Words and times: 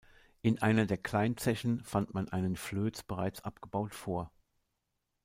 In 0.41 0.59
einer 0.63 0.87
der 0.87 0.97
Kleinzechen 0.97 1.83
fand 1.83 2.15
man 2.15 2.27
einen 2.27 2.55
Flöz 2.55 3.03
bereits 3.03 3.41
abgebaut 3.41 3.93
vor. 3.93 4.31